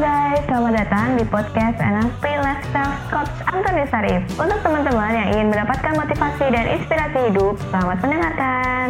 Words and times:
guys, 0.00 0.40
selamat 0.48 0.72
datang 0.80 1.08
di 1.20 1.24
podcast 1.28 1.76
NLP 1.76 2.24
Lifestyle 2.24 2.96
Coach 3.12 3.36
Antoni 3.52 3.84
Sarif. 3.84 4.24
Untuk 4.40 4.56
teman-teman 4.64 5.12
yang 5.12 5.28
ingin 5.36 5.46
mendapatkan 5.52 5.92
motivasi 5.92 6.44
dan 6.48 6.64
inspirasi 6.72 7.18
hidup, 7.28 7.60
selamat 7.68 7.96
mendengarkan. 8.00 8.86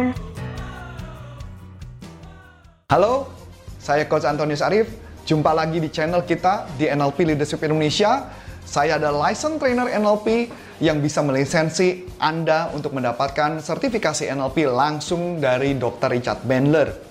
Halo, 2.87 3.27
saya 3.75 4.07
Coach 4.07 4.23
Antonius 4.23 4.63
Arif. 4.63 4.87
Jumpa 5.27 5.51
lagi 5.51 5.83
di 5.83 5.91
channel 5.91 6.23
kita 6.23 6.71
di 6.79 6.87
NLP 6.87 7.35
Leadership 7.35 7.59
Indonesia. 7.59 8.31
Saya 8.63 8.95
adalah 8.95 9.27
license 9.27 9.59
trainer 9.59 9.91
NLP 9.91 10.47
yang 10.79 11.03
bisa 11.03 11.19
melisensi 11.19 12.07
Anda 12.23 12.71
untuk 12.71 12.95
mendapatkan 12.95 13.59
sertifikasi 13.59 14.31
NLP 14.31 14.63
langsung 14.63 15.43
dari 15.43 15.75
Dr. 15.75 16.07
Richard 16.07 16.47
Bandler. 16.47 17.10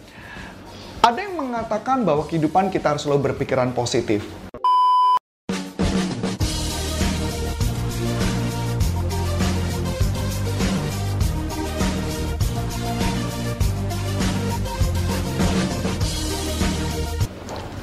Mengatakan 1.50 2.06
bahwa 2.06 2.30
kehidupan 2.30 2.70
kita 2.70 2.94
harus 2.94 3.02
selalu 3.02 3.34
berpikiran 3.34 3.74
positif. 3.74 4.22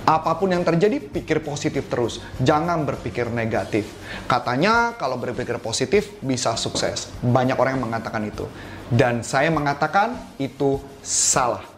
Apa 0.08 0.40
pun 0.40 0.56
yang 0.56 0.64
terjadi, 0.64 1.04
pikir 1.04 1.44
positif 1.44 1.92
terus. 1.92 2.24
Jangan 2.40 2.88
berpikir 2.88 3.28
negatif. 3.28 3.92
Katanya 4.32 4.96
kalau 4.96 5.20
berpikir 5.20 5.60
positif 5.60 6.16
bisa 6.24 6.56
sukses. 6.56 7.12
Banyak 7.20 7.60
orang 7.60 7.76
yang 7.76 7.92
mengatakan 7.92 8.24
itu. 8.24 8.48
Dan 8.88 9.28
saya 9.28 9.52
mengatakan 9.52 10.16
itu 10.40 10.80
salah. 11.04 11.77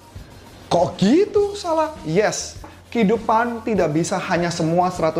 Kok 0.69 1.01
gitu 1.01 1.57
salah? 1.57 1.97
Yes, 2.05 2.61
kehidupan 2.93 3.65
tidak 3.65 3.89
bisa 3.89 4.21
hanya 4.21 4.53
semua 4.53 4.93
100% 4.93 5.17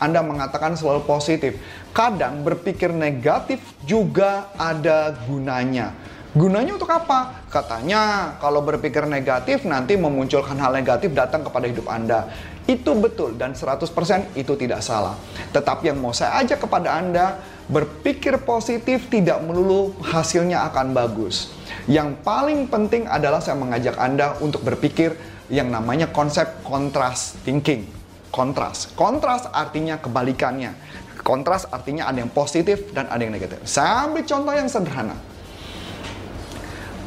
Anda 0.00 0.24
mengatakan 0.24 0.80
selalu 0.80 1.04
positif. 1.04 1.60
Kadang 1.92 2.40
berpikir 2.40 2.88
negatif 2.88 3.60
juga 3.84 4.48
ada 4.56 5.12
gunanya. 5.28 5.92
Gunanya 6.32 6.80
untuk 6.80 6.88
apa? 6.88 7.36
Katanya 7.52 8.32
kalau 8.40 8.64
berpikir 8.64 9.04
negatif 9.04 9.68
nanti 9.68 10.00
memunculkan 10.00 10.56
hal 10.56 10.72
negatif 10.72 11.12
datang 11.12 11.44
kepada 11.44 11.68
hidup 11.68 11.84
Anda. 11.84 12.24
Itu 12.64 12.96
betul 12.96 13.36
dan 13.36 13.52
100% 13.52 13.92
itu 14.40 14.52
tidak 14.56 14.80
salah. 14.80 15.20
Tetapi 15.52 15.92
yang 15.92 16.00
mau 16.00 16.16
saya 16.16 16.40
ajak 16.40 16.64
kepada 16.64 16.96
Anda, 16.96 17.36
berpikir 17.68 18.40
positif 18.40 19.12
tidak 19.12 19.36
melulu 19.44 19.92
hasilnya 20.00 20.64
akan 20.72 20.96
bagus. 20.96 21.57
Yang 21.88 22.20
paling 22.20 22.68
penting 22.68 23.08
adalah 23.08 23.40
saya 23.40 23.56
mengajak 23.56 23.96
Anda 23.96 24.36
untuk 24.44 24.60
berpikir 24.60 25.16
yang 25.48 25.72
namanya 25.72 26.12
konsep 26.12 26.60
kontras 26.60 27.40
thinking. 27.48 27.88
Kontras. 28.28 28.92
Kontras 28.92 29.48
artinya 29.48 29.96
kebalikannya. 29.96 30.76
Kontras 31.24 31.64
artinya 31.72 32.04
ada 32.04 32.20
yang 32.20 32.28
positif 32.28 32.92
dan 32.92 33.08
ada 33.08 33.24
yang 33.24 33.32
negatif. 33.32 33.64
Saya 33.64 34.04
ambil 34.04 34.20
contoh 34.28 34.52
yang 34.52 34.68
sederhana. 34.68 35.16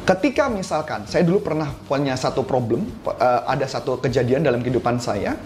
Ketika 0.02 0.50
misalkan 0.50 1.06
saya 1.06 1.22
dulu 1.22 1.46
pernah 1.46 1.70
punya 1.86 2.18
satu 2.18 2.42
problem, 2.42 2.82
uh, 3.06 3.46
ada 3.46 3.70
satu 3.70 4.02
kejadian 4.02 4.42
dalam 4.42 4.66
kehidupan 4.66 4.98
saya. 4.98 5.38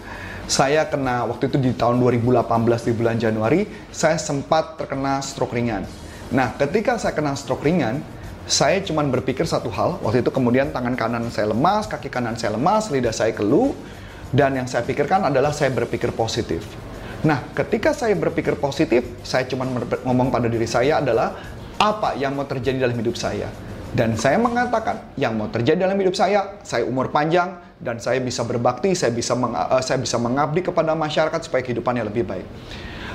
Saya 0.49 0.87
kena 0.89 1.27
waktu 1.29 1.51
itu 1.51 1.59
di 1.61 1.71
tahun 1.77 2.01
2018 2.01 2.41
di 2.89 2.93
bulan 2.95 3.19
Januari, 3.21 3.67
saya 3.93 4.17
sempat 4.17 4.81
terkena 4.81 5.19
stroke 5.21 5.53
ringan. 5.53 5.83
Nah, 6.31 6.55
ketika 6.55 6.95
saya 6.95 7.13
kena 7.13 7.35
stroke 7.35 7.67
ringan, 7.67 7.99
saya 8.47 8.79
cuma 8.81 9.03
berpikir 9.03 9.43
satu 9.43 9.67
hal. 9.69 9.99
Waktu 9.99 10.23
itu 10.23 10.31
kemudian 10.31 10.71
tangan 10.71 10.95
kanan 10.95 11.27
saya 11.29 11.51
lemas, 11.51 11.85
kaki 11.85 12.07
kanan 12.07 12.39
saya 12.39 12.55
lemas, 12.55 12.87
lidah 12.87 13.11
saya 13.11 13.35
keluh, 13.35 13.75
dan 14.31 14.55
yang 14.55 14.65
saya 14.65 14.87
pikirkan 14.87 15.27
adalah 15.27 15.51
saya 15.51 15.69
berpikir 15.75 16.15
positif. 16.15 16.63
Nah, 17.27 17.43
ketika 17.51 17.91
saya 17.91 18.15
berpikir 18.15 18.55
positif, 18.55 19.03
saya 19.21 19.43
cuma 19.45 19.67
ngomong 20.07 20.31
pada 20.31 20.47
diri 20.47 20.65
saya 20.65 21.03
adalah 21.03 21.35
apa 21.77 22.15
yang 22.15 22.33
mau 22.33 22.47
terjadi 22.47 22.87
dalam 22.87 22.97
hidup 22.97 23.19
saya 23.19 23.51
dan 23.97 24.19
saya 24.19 24.35
mengatakan, 24.35 25.15
yang 25.15 25.39
mau 25.39 25.47
terjadi 25.47 25.87
dalam 25.87 25.95
hidup 25.95 26.11
saya, 26.11 26.59
saya 26.61 26.83
umur 26.83 27.07
panjang 27.07 27.55
dan 27.79 28.03
saya 28.03 28.19
bisa 28.19 28.43
berbakti, 28.43 28.91
saya 28.91 29.15
bisa 29.15 29.31
meng, 29.33 29.55
uh, 29.55 29.79
saya 29.79 29.97
bisa 29.97 30.19
mengabdi 30.19 30.59
kepada 30.59 30.91
masyarakat 30.91 31.39
supaya 31.47 31.63
kehidupannya 31.63 32.03
lebih 32.03 32.27
baik. 32.27 32.47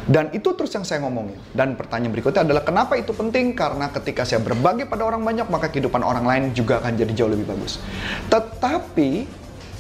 Dan 0.03 0.35
itu 0.35 0.51
terus 0.59 0.75
yang 0.75 0.83
saya 0.83 1.03
ngomongin. 1.07 1.39
Dan 1.55 1.79
pertanyaan 1.79 2.11
berikutnya 2.11 2.43
adalah 2.43 2.67
kenapa 2.67 2.99
itu 2.99 3.15
penting? 3.15 3.55
Karena 3.55 3.87
ketika 3.95 4.27
saya 4.27 4.43
berbagi 4.43 4.87
pada 4.91 5.07
orang 5.07 5.23
banyak, 5.23 5.47
maka 5.47 5.71
kehidupan 5.71 6.03
orang 6.03 6.27
lain 6.27 6.43
juga 6.51 6.83
akan 6.83 6.99
jadi 6.99 7.13
jauh 7.15 7.31
lebih 7.31 7.47
bagus. 7.47 7.79
Tetapi 8.27 9.31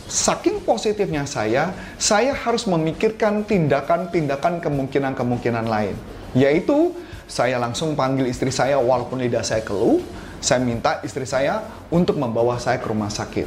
saking 0.07 0.63
positifnya 0.63 1.27
saya, 1.27 1.75
saya 1.99 2.37
harus 2.39 2.71
memikirkan 2.71 3.43
tindakan-tindakan 3.43 4.63
kemungkinan-kemungkinan 4.63 5.67
lain. 5.67 5.99
Yaitu 6.39 6.95
saya 7.27 7.59
langsung 7.59 7.99
panggil 7.99 8.31
istri 8.31 8.55
saya 8.55 8.79
walaupun 8.79 9.19
lidah 9.19 9.43
saya 9.43 9.67
keluh, 9.67 9.99
saya 10.39 10.63
minta 10.63 11.03
istri 11.03 11.27
saya 11.27 11.67
untuk 11.91 12.15
membawa 12.19 12.63
saya 12.63 12.79
ke 12.79 12.87
rumah 12.87 13.11
sakit. 13.11 13.47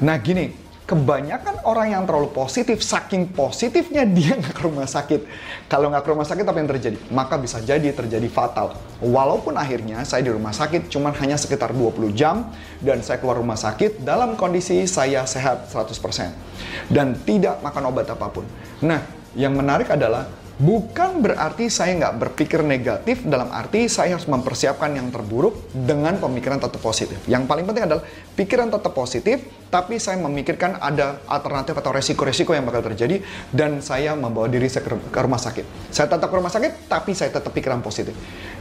Nah 0.00 0.16
gini, 0.18 0.63
kebanyakan 0.84 1.64
orang 1.64 1.96
yang 1.96 2.04
terlalu 2.04 2.28
positif, 2.32 2.84
saking 2.84 3.32
positifnya 3.32 4.04
dia 4.04 4.36
nggak 4.40 4.52
ke 4.52 4.62
rumah 4.68 4.84
sakit. 4.84 5.20
Kalau 5.68 5.88
nggak 5.88 6.04
ke 6.04 6.10
rumah 6.12 6.28
sakit 6.28 6.44
apa 6.44 6.58
yang 6.60 6.68
terjadi? 6.68 6.98
Maka 7.08 7.40
bisa 7.40 7.58
jadi 7.64 7.88
terjadi 7.96 8.28
fatal. 8.28 8.76
Walaupun 9.00 9.56
akhirnya 9.56 10.04
saya 10.04 10.20
di 10.20 10.32
rumah 10.32 10.52
sakit 10.52 10.92
cuma 10.92 11.12
hanya 11.16 11.40
sekitar 11.40 11.72
20 11.72 12.12
jam 12.12 12.52
dan 12.84 13.00
saya 13.00 13.16
keluar 13.16 13.40
rumah 13.40 13.56
sakit 13.56 14.04
dalam 14.04 14.36
kondisi 14.36 14.84
saya 14.84 15.24
sehat 15.24 15.72
100% 15.72 16.92
dan 16.92 17.16
tidak 17.24 17.64
makan 17.64 17.88
obat 17.88 18.08
apa 18.12 18.28
pun. 18.28 18.44
Nah, 18.84 19.00
yang 19.32 19.56
menarik 19.56 19.88
adalah 19.88 20.28
Bukan 20.54 21.18
berarti 21.18 21.66
saya 21.66 21.98
nggak 21.98 22.14
berpikir 22.14 22.62
negatif 22.62 23.26
dalam 23.26 23.50
arti 23.50 23.90
saya 23.90 24.14
harus 24.14 24.30
mempersiapkan 24.30 24.86
yang 24.94 25.10
terburuk 25.10 25.66
dengan 25.74 26.14
pemikiran 26.22 26.62
tetap 26.62 26.78
positif. 26.78 27.18
Yang 27.26 27.50
paling 27.50 27.66
penting 27.66 27.90
adalah 27.90 28.06
pikiran 28.38 28.70
tetap 28.70 28.94
positif, 28.94 29.42
tapi 29.66 29.98
saya 29.98 30.14
memikirkan 30.22 30.78
ada 30.78 31.18
alternatif 31.26 31.74
atau 31.74 31.90
resiko-resiko 31.90 32.54
yang 32.54 32.62
bakal 32.70 32.86
terjadi 32.86 33.18
dan 33.50 33.82
saya 33.82 34.14
membawa 34.14 34.46
diri 34.46 34.70
saya 34.70 34.86
ke 34.86 35.18
rumah 35.18 35.42
sakit. 35.42 35.90
Saya 35.90 36.06
tetap 36.06 36.30
ke 36.30 36.36
rumah 36.38 36.54
sakit, 36.54 36.86
tapi 36.86 37.18
saya 37.18 37.34
tetap 37.34 37.50
pikiran 37.50 37.82
positif. 37.82 38.14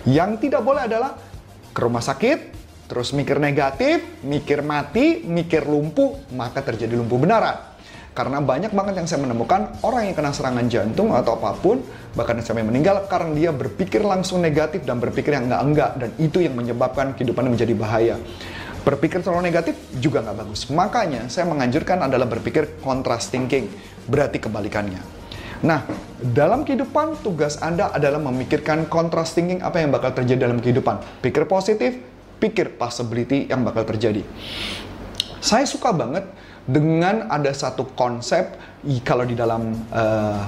Yang 0.09 0.49
tidak 0.49 0.65
boleh 0.65 0.89
adalah 0.89 1.13
ke 1.77 1.77
rumah 1.77 2.01
sakit, 2.01 2.39
terus 2.89 3.13
mikir 3.13 3.37
negatif, 3.37 4.01
mikir 4.25 4.65
mati, 4.65 5.21
mikir 5.29 5.69
lumpuh, 5.69 6.25
maka 6.33 6.65
terjadi 6.65 6.97
lumpuh 6.97 7.21
benaran. 7.21 7.72
Karena 8.13 8.37
banyak 8.37 8.69
banget 8.77 8.93
yang 9.01 9.07
saya 9.09 9.25
menemukan 9.25 9.73
orang 9.81 10.05
yang 10.05 10.13
kena 10.13 10.29
serangan 10.29 10.69
jantung 10.69 11.17
atau 11.17 11.33
apa 11.33 11.57
pun, 11.57 11.81
bahkan 12.13 12.37
sampai 12.45 12.61
meninggal 12.61 13.09
karena 13.09 13.33
dia 13.33 13.49
berpikir 13.49 14.05
langsung 14.05 14.37
negatif 14.37 14.85
dan 14.85 15.01
berpikir 15.01 15.33
yang 15.33 15.49
enggak-enggak. 15.49 15.91
Dan 15.97 16.09
itu 16.21 16.37
yang 16.45 16.53
menyebabkan 16.53 17.17
kehidupannya 17.17 17.57
menjadi 17.57 17.73
bahaya. 17.73 18.15
Berpikir 18.85 19.25
terlalu 19.25 19.49
negatif 19.49 19.73
juga 19.97 20.21
nggak 20.21 20.37
bagus. 20.45 20.69
Makanya 20.69 21.25
saya 21.25 21.49
menganjurkan 21.49 22.05
adalah 22.05 22.29
berpikir 22.29 22.77
contrast 22.85 23.33
thinking, 23.33 23.65
berarti 24.05 24.37
kebalikannya. 24.37 25.01
Nah, 25.63 25.87
dalam 26.19 26.67
kehidupan 26.67 27.23
tugas 27.23 27.57
Anda 27.63 27.89
adalah 27.95 28.19
memikirkan 28.19 28.91
contrast 28.91 29.39
thinking 29.39 29.63
apa 29.63 29.79
yang 29.79 29.89
bakal 29.95 30.11
terjadi 30.11 30.51
dalam 30.51 30.59
kehidupan. 30.59 31.23
Pikir 31.23 31.47
positif, 31.47 31.95
pikir 32.43 32.75
possibility 32.75 33.47
yang 33.47 33.63
bakal 33.63 33.87
terjadi. 33.87 34.21
Saya 35.39 35.63
suka 35.63 35.95
banget 35.95 36.27
dengan 36.63 37.27
ada 37.27 37.51
satu 37.51 37.91
konsep 37.95 38.55
kalau 39.03 39.27
di 39.27 39.35
dalam 39.35 39.75
uh, 39.91 40.43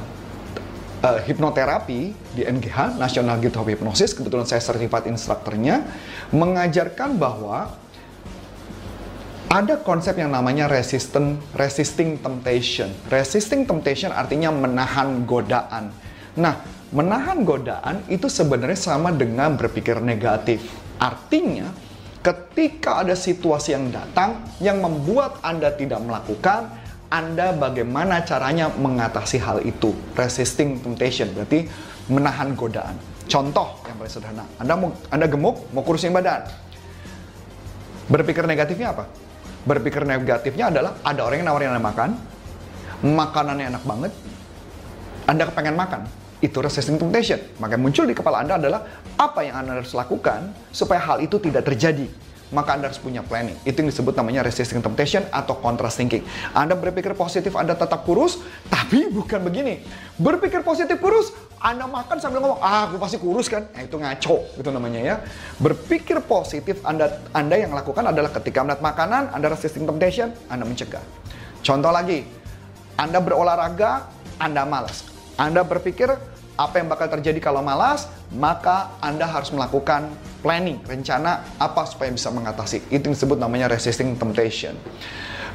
uh, 1.03 1.19
hipnoterapi 1.23 2.01
di 2.35 2.41
NGH 2.43 2.95
National 2.95 3.39
Guild 3.43 3.59
of 3.59 3.67
Hypnosis 3.67 4.15
kebetulan 4.15 4.47
saya 4.47 4.63
certified 4.63 5.11
instrukturnya 5.11 5.83
mengajarkan 6.31 7.19
bahwa 7.19 7.75
ada 9.45 9.79
konsep 9.79 10.19
yang 10.19 10.35
namanya 10.35 10.67
resistant 10.67 11.39
resisting 11.55 12.19
temptation. 12.19 12.91
Resisting 13.07 13.63
temptation 13.63 14.11
artinya 14.11 14.51
menahan 14.51 15.23
godaan. 15.23 15.95
Nah, 16.35 16.59
menahan 16.91 17.47
godaan 17.47 18.03
itu 18.11 18.27
sebenarnya 18.27 18.75
sama 18.75 19.15
dengan 19.15 19.55
berpikir 19.55 20.03
negatif. 20.03 20.59
Artinya, 20.99 21.71
Ketika 22.25 23.05
ada 23.05 23.13
situasi 23.13 23.77
yang 23.77 23.93
datang 23.93 24.41
yang 24.57 24.81
membuat 24.81 25.37
Anda 25.45 25.69
tidak 25.77 26.01
melakukan, 26.01 26.73
Anda 27.13 27.53
bagaimana 27.53 28.25
caranya 28.25 28.73
mengatasi 28.73 29.37
hal 29.37 29.61
itu? 29.61 29.93
Resisting 30.17 30.81
temptation 30.81 31.29
berarti 31.37 31.69
menahan 32.09 32.57
godaan. 32.57 32.97
Contoh 33.29 33.77
yang 33.85 34.01
paling 34.01 34.09
sederhana, 34.09 34.41
Anda 34.57 34.73
mau 34.73 34.89
Anda 35.13 35.29
gemuk, 35.29 35.69
mau 35.69 35.85
kurusin 35.85 36.17
badan. 36.17 36.49
Berpikir 38.09 38.49
negatifnya 38.49 38.97
apa? 38.97 39.05
Berpikir 39.69 40.01
negatifnya 40.01 40.73
adalah 40.73 40.97
ada 41.05 41.21
orang 41.29 41.45
yang 41.45 41.47
nawarin 41.53 41.77
Anda 41.77 41.83
makan, 41.85 42.09
makanannya 43.05 43.65
enak 43.69 43.83
banget, 43.85 44.11
Anda 45.29 45.45
kepengen 45.45 45.77
makan, 45.77 46.01
itu 46.43 46.57
resisting 46.59 46.99
temptation. 46.99 47.39
Maka 47.59 47.79
muncul 47.79 48.03
di 48.07 48.15
kepala 48.15 48.43
Anda 48.43 48.59
adalah 48.59 48.83
apa 49.15 49.43
yang 49.43 49.63
Anda 49.63 49.79
harus 49.79 49.95
lakukan 49.95 50.51
supaya 50.73 50.99
hal 51.03 51.23
itu 51.23 51.39
tidak 51.39 51.67
terjadi. 51.67 52.07
maka 52.53 52.77
Anda 52.77 52.91
harus 52.91 53.01
punya 53.01 53.25
planning. 53.25 53.57
Itu 53.65 53.81
yang 53.81 53.89
disebut 53.89 54.13
namanya 54.13 54.45
resisting 54.45 54.79
temptation 54.79 55.25
atau 55.33 55.57
contrast 55.57 55.97
thinking. 55.97 56.21
Anda 56.53 56.77
berpikir 56.77 57.17
positif, 57.17 57.57
Anda 57.57 57.73
tetap 57.73 58.05
kurus, 58.05 58.37
tapi 58.69 59.09
bukan 59.09 59.41
begini. 59.41 59.81
Berpikir 60.21 60.61
positif 60.61 61.01
kurus, 61.01 61.33
Anda 61.57 61.89
makan 61.89 62.21
sambil 62.21 62.45
ngomong, 62.45 62.61
ah 62.61 62.85
aku 62.85 63.01
pasti 63.01 63.17
kurus 63.17 63.49
kan? 63.49 63.65
Nah, 63.73 63.81
itu 63.81 63.97
ngaco, 63.97 64.35
gitu 64.61 64.69
namanya 64.69 64.99
ya. 65.01 65.15
Berpikir 65.57 66.21
positif 66.21 66.85
Anda 66.85 67.17
Anda 67.33 67.57
yang 67.57 67.73
lakukan 67.73 68.05
adalah 68.05 68.29
ketika 68.29 68.61
melihat 68.61 68.85
makanan, 68.85 69.33
Anda 69.33 69.49
resisting 69.49 69.89
temptation, 69.89 70.29
Anda 70.45 70.69
mencegah. 70.69 71.01
Contoh 71.65 71.89
lagi, 71.89 72.21
Anda 72.93 73.17
berolahraga, 73.17 74.05
Anda 74.37 74.69
malas. 74.69 75.14
Anda 75.35 75.67
berpikir 75.67 76.07
apa 76.55 76.79
yang 76.79 76.87
bakal 76.87 77.11
terjadi 77.11 77.39
kalau 77.43 77.59
malas, 77.59 78.07
maka 78.31 78.95
Anda 79.03 79.27
harus 79.27 79.51
melakukan 79.51 80.07
planning, 80.39 80.79
rencana 80.87 81.43
apa 81.59 81.83
supaya 81.83 82.07
bisa 82.15 82.31
mengatasi. 82.31 82.87
Itu 82.87 83.11
yang 83.11 83.15
disebut 83.19 83.35
namanya 83.35 83.67
resisting 83.67 84.15
temptation. 84.15 84.79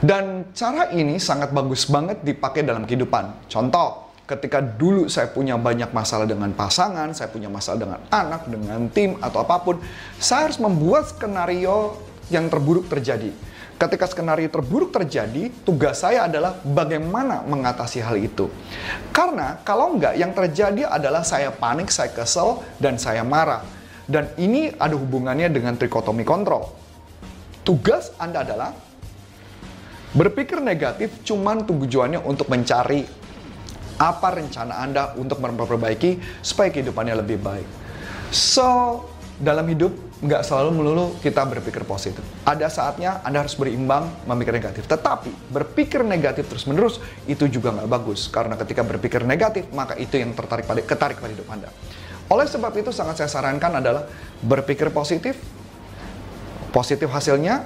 Dan 0.00 0.52
cara 0.52 0.92
ini 0.92 1.16
sangat 1.16 1.52
bagus 1.52 1.88
banget 1.88 2.20
dipakai 2.20 2.64
dalam 2.64 2.84
kehidupan. 2.84 3.48
Contoh, 3.48 4.12
ketika 4.28 4.60
dulu 4.60 5.08
saya 5.08 5.32
punya 5.32 5.56
banyak 5.56 5.92
masalah 5.96 6.28
dengan 6.28 6.52
pasangan, 6.52 7.12
saya 7.16 7.32
punya 7.32 7.48
masalah 7.48 7.78
dengan 7.80 8.00
anak, 8.12 8.48
dengan 8.48 8.80
tim, 8.92 9.16
atau 9.20 9.44
apa 9.44 9.56
pun, 9.64 9.76
saya 10.20 10.48
harus 10.48 10.60
membuat 10.60 11.08
skenario 11.08 11.96
yang 12.28 12.52
terburuk 12.52 12.88
terjadi 12.88 13.32
ketika 13.80 14.04
skenario 14.04 14.52
terburuk 14.52 14.92
terjadi, 14.92 15.48
tugas 15.64 16.04
saya 16.04 16.28
adalah 16.28 16.60
bagaimana 16.60 17.40
mengatasi 17.48 18.04
hal 18.04 18.20
itu. 18.20 18.52
Karena 19.08 19.56
kalau 19.64 19.96
enggak, 19.96 20.20
yang 20.20 20.36
terjadi 20.36 20.84
adalah 20.84 21.24
saya 21.24 21.48
panik, 21.48 21.88
saya 21.88 22.12
kesel, 22.12 22.60
dan 22.76 23.00
saya 23.00 23.24
marah. 23.24 23.64
Dan 24.04 24.28
ini 24.36 24.68
ada 24.76 24.92
hubungannya 25.00 25.48
dengan 25.48 25.80
trikotomi 25.80 26.28
kontrol. 26.28 26.68
Tugas 27.64 28.12
Anda 28.20 28.44
adalah 28.44 28.76
berpikir 30.12 30.60
negatif 30.60 31.22
cuman 31.24 31.64
tujuannya 31.64 32.20
untuk 32.20 32.50
mencari 32.50 33.06
apa 33.96 34.28
rencana 34.34 34.82
Anda 34.82 35.14
untuk 35.16 35.38
memperbaiki 35.40 36.42
supaya 36.44 36.68
kehidupannya 36.68 37.14
lebih 37.16 37.38
baik. 37.38 37.68
So, 38.34 39.04
dalam 39.40 39.64
hidup 39.72 39.90
nggak 40.20 40.44
selalu 40.44 40.70
melulu 40.76 41.06
kita 41.24 41.48
berpikir 41.48 41.80
positif. 41.88 42.20
Ada 42.44 42.68
saatnya 42.68 43.24
Anda 43.24 43.40
harus 43.40 43.56
berimbang 43.56 44.28
memikir 44.28 44.52
negatif. 44.52 44.84
Tetapi 44.84 45.48
berpikir 45.48 46.04
negatif 46.04 46.44
terus-menerus 46.44 47.00
itu 47.24 47.48
juga 47.48 47.72
nggak 47.72 47.88
bagus. 47.88 48.28
Karena 48.28 48.60
ketika 48.60 48.84
berpikir 48.84 49.24
negatif, 49.24 49.64
maka 49.72 49.96
itu 49.96 50.20
yang 50.20 50.36
tertarik 50.36 50.68
pada, 50.68 50.84
ketarik 50.84 51.16
pada 51.16 51.32
hidup 51.32 51.48
Anda. 51.48 51.72
Oleh 52.30 52.46
sebab 52.46 52.70
itu 52.76 52.92
sangat 52.92 53.24
saya 53.24 53.32
sarankan 53.32 53.80
adalah 53.80 54.04
berpikir 54.44 54.92
positif, 54.92 55.40
positif 56.70 57.08
hasilnya, 57.08 57.64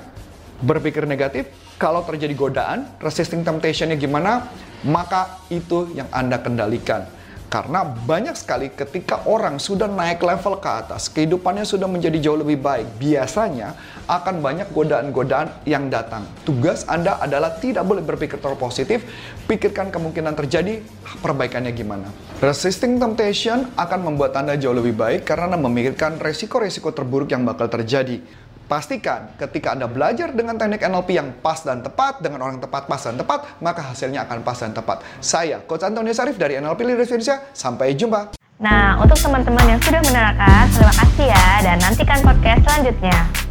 berpikir 0.63 1.05
negatif, 1.11 1.51
kalau 1.77 2.07
terjadi 2.07 2.33
godaan, 2.39 2.87
resisting 3.03 3.43
temptation-nya 3.43 3.99
gimana, 3.99 4.47
maka 4.87 5.43
itu 5.51 5.91
yang 5.93 6.07
Anda 6.15 6.39
kendalikan 6.39 7.24
karena 7.55 7.87
banyak 7.87 8.35
sekali 8.35 8.75
ketika 8.75 9.23
orang 9.31 9.63
sudah 9.63 9.87
naik 9.87 10.19
level 10.27 10.59
ke 10.59 10.67
atas, 10.67 11.07
kehidupannya 11.07 11.63
sudah 11.63 11.87
menjadi 11.87 12.19
jauh 12.19 12.43
lebih 12.43 12.59
baik. 12.59 12.99
Biasanya 12.99 13.79
akan 14.11 14.43
banyak 14.43 14.75
godaan-godaan 14.75 15.63
yang 15.63 15.87
datang. 15.87 16.27
Tugas 16.43 16.83
Anda 16.91 17.15
adalah 17.23 17.55
tidak 17.63 17.87
boleh 17.87 18.03
berpikir 18.03 18.43
terlalu 18.43 18.59
positif, 18.59 19.07
pikirkan 19.47 19.95
kemungkinan 19.95 20.35
terjadi, 20.35 20.83
perbaikannya 21.23 21.71
gimana. 21.71 22.11
Resisting 22.43 22.99
temptation 22.99 23.71
akan 23.79 24.01
membuat 24.03 24.35
Anda 24.35 24.59
jauh 24.59 24.75
lebih 24.75 24.99
baik 24.99 25.23
karena 25.23 25.55
memikirkan 25.55 26.19
resiko-resiko 26.19 26.91
terburuk 26.91 27.31
yang 27.31 27.47
bakal 27.47 27.71
terjadi. 27.71 28.19
Pastikan 28.65 29.29
ketika 29.37 29.77
Anda 29.77 29.85
belajar 29.85 30.33
dengan 30.33 30.57
teknik 30.57 30.81
NLP 30.81 31.21
yang 31.21 31.37
pas 31.45 31.61
dan 31.61 31.85
tepat, 31.85 32.25
dengan 32.25 32.49
orang 32.49 32.57
tepat, 32.65 32.89
pas 32.89 32.97
dan 32.97 33.21
tepat, 33.21 33.45
maka 33.61 33.93
hasilnya 33.93 34.25
akan 34.25 34.41
pas 34.41 34.57
dan 34.57 34.73
tepat. 34.73 35.05
Saya, 35.21 35.61
Coach 35.69 35.85
Antoni 35.85 36.17
Sarif 36.17 36.41
dari 36.41 36.57
NLP 36.57 36.81
Leaders 36.81 37.13
Indonesia. 37.13 37.45
Sampai 37.53 37.93
jumpa. 37.93 38.33
Nah, 38.65 38.97
untuk 39.05 39.21
teman-teman 39.21 39.77
yang 39.77 39.81
sudah 39.85 40.01
menerangkan, 40.01 40.65
terima 40.73 40.95
kasih 40.97 41.27
ya, 41.29 41.47
dan 41.61 41.77
nantikan 41.77 42.19
podcast 42.25 42.61
selanjutnya. 42.65 43.44